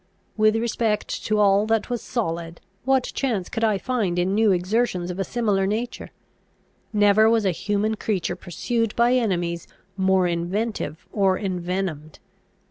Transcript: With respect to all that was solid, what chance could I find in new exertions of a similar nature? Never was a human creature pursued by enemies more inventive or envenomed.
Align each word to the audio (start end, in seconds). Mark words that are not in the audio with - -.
With 0.35 0.55
respect 0.55 1.23
to 1.25 1.37
all 1.37 1.67
that 1.67 1.91
was 1.91 2.01
solid, 2.01 2.59
what 2.85 3.03
chance 3.13 3.49
could 3.49 3.63
I 3.63 3.77
find 3.77 4.17
in 4.17 4.33
new 4.33 4.51
exertions 4.51 5.11
of 5.11 5.19
a 5.19 5.23
similar 5.23 5.67
nature? 5.67 6.09
Never 6.91 7.29
was 7.29 7.45
a 7.45 7.51
human 7.51 7.93
creature 7.93 8.35
pursued 8.35 8.95
by 8.95 9.13
enemies 9.13 9.67
more 9.97 10.25
inventive 10.25 11.05
or 11.11 11.37
envenomed. 11.37 12.17